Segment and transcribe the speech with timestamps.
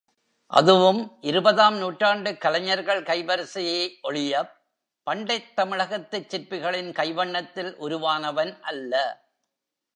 [0.51, 4.51] அதுவும் இருபதாம் நூற்றாண்டுக் கலைஞர்கள் கைவரிசையே ஒழியப்
[5.07, 8.93] பண்டைத் தமிழகத்துச் சிற்பிகளின் கைவண்ணத்தில் உருவானவன் அல்ல.